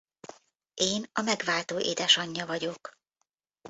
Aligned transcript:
Én 0.73 1.09
a 1.13 1.21
Megváltó 1.21 1.79
Édesanyja 1.79 2.45
vagyok. 2.45 2.97